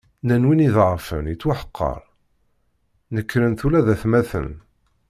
[0.23, 1.99] Nnan wi iḍeεfen yettweḥqer,
[3.15, 4.49] nekkren-t ula d atmaten.